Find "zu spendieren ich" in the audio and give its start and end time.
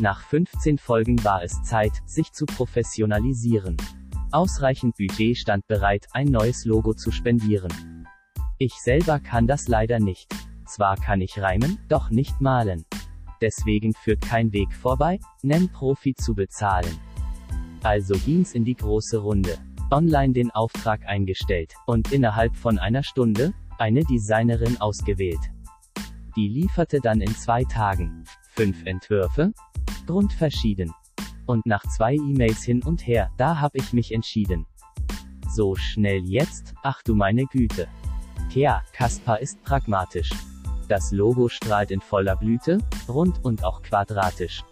6.94-8.72